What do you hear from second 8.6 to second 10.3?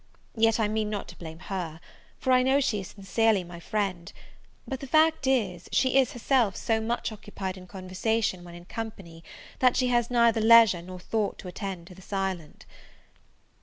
company, that she has